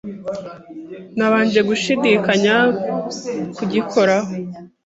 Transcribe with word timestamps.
nabanje 1.17 1.59
gushidikanya 1.69 2.55
kugikoraho, 3.55 4.29